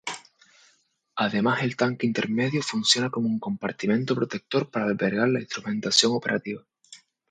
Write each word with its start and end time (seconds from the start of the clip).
Además 1.17 1.61
el 1.61 1.75
tanque 1.75 2.07
intermedio 2.07 2.63
funciona 2.63 3.11
como 3.11 3.27
un 3.27 3.37
compartimento 3.39 4.15
protector 4.15 4.67
para 4.71 4.87
albergar 4.87 5.27
la 5.29 5.41
instrumentación 5.41 6.13
operativa. 6.13 6.65